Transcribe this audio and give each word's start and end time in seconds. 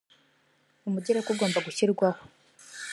umugereka 0.87 1.27
ugomba 1.31 1.59
gushyirwaho. 1.65 2.21